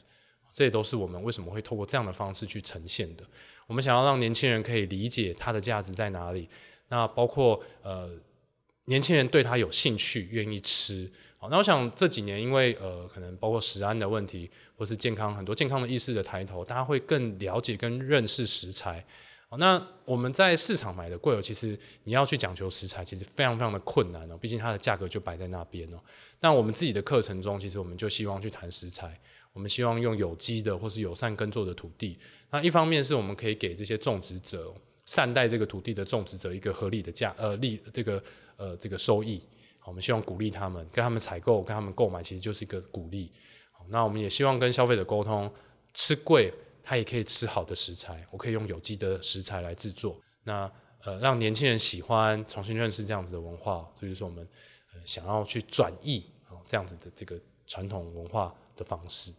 [0.53, 3.24] 这也都是我们为什么会透过这样的方式去呈现的。
[3.66, 6.47] 我们想要让年轻人可以理解它的价值在哪里。
[6.89, 8.11] 那包括呃，
[8.84, 11.11] 年轻人对它有兴趣，愿意吃。
[11.39, 19.03] 好，那我想这几年因为呃，可能包括食安的问题，或是健康很多健康的意识的抬头，大家会更了解跟认识食材。
[19.59, 24.37] 那我们在市场买的贵哦，其实你要去讲求食材，其实非常非常的困难哦。
[24.37, 25.99] 毕竟它的价格就摆在那边哦。
[26.41, 29.19] 那我们自己的课程中，其实我们就希望去谈食材。
[29.53, 32.19] 我们希望用有机的或是友善耕作的土地。
[32.51, 34.73] 那一方面是我们可以给这些种植者
[35.07, 38.23] 善待这个土地的种植者一个合理的价呃利这个
[38.57, 39.43] 呃这个收益。
[39.85, 43.33] 我们希望鼓励他们，跟他们采购，跟他们购买，其实就是一个鼓励。
[43.89, 45.51] 那我们也希望跟消费者沟通，
[45.95, 46.53] 吃贵
[46.89, 50.16] 它也可以吃好的食材，我可以用有机的食材来制作。
[50.45, 50.70] 那
[51.03, 54.49] 呃让年轻人喜欢，重新认识这样子的文化，这就是我们
[54.95, 59.32] 呃想要去转译啊这样子的这个传统文化的方式。